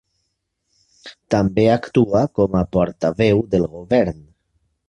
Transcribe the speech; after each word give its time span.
També 1.35 1.67
actua 1.73 2.23
com 2.39 2.57
a 2.63 2.65
Portaveu 2.79 3.47
del 3.55 3.69
Govern. 3.77 4.21